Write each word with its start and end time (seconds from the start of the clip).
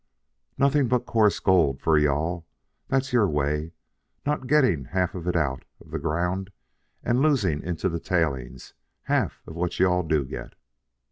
Nothing 0.57 0.87
but 0.87 1.05
coarse 1.05 1.39
gold 1.39 1.79
for 1.79 1.95
you 1.95 2.09
all, 2.09 2.47
that's 2.87 3.13
your 3.13 3.27
way, 3.29 3.73
not 4.25 4.47
getting 4.47 4.85
half 4.85 5.13
of 5.13 5.27
it 5.27 5.35
out 5.35 5.63
of 5.79 5.91
the 5.91 5.99
ground 5.99 6.49
and 7.03 7.21
losing 7.21 7.61
into 7.61 7.87
the 7.87 7.99
tailings 7.99 8.73
half 9.03 9.43
of 9.45 9.53
what 9.53 9.79
you 9.79 9.85
all 9.87 10.01
do 10.01 10.25
get. 10.25 10.55